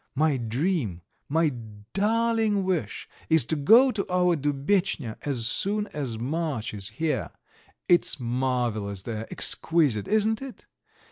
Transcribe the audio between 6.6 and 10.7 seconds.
is here. It's marvellous there, exquisite, isn't it?